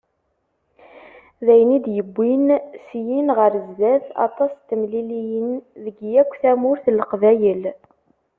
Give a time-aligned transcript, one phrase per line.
[1.45, 2.47] D ayen i d-yewwin
[2.85, 5.49] syin ɣer sdat aṭas n temliliyin
[5.83, 7.63] deg yakk tamurt n Leqbayel.